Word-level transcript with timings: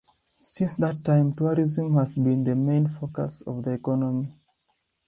Since 0.41 0.77
that 0.77 1.03
time 1.05 1.35
tourism 1.35 1.93
has 1.97 2.17
been 2.17 2.43
the 2.43 2.55
main 2.55 2.87
focus 2.87 3.41
of 3.41 3.61
the 3.63 3.73
economy. 3.73 4.33